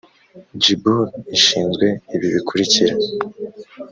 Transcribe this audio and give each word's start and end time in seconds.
gbur 0.65 1.05
ishinzwe 1.37 1.87
ibi 2.15 2.27
bikurikira 2.35 2.93